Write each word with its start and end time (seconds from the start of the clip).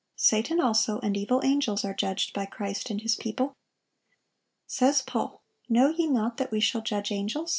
Satan 0.15 0.59
also 0.59 0.97
and 1.01 1.15
evil 1.15 1.41
angels 1.45 1.85
are 1.85 1.93
judged 1.93 2.33
by 2.33 2.45
Christ 2.47 2.89
and 2.89 3.01
His 3.01 3.15
people. 3.15 3.53
Says 4.65 5.03
Paul, 5.03 5.43
"Know 5.69 5.89
ye 5.89 6.07
not 6.07 6.37
that 6.37 6.49
we 6.51 6.59
shall 6.59 6.81
judge 6.81 7.11
angel?" 7.11 7.47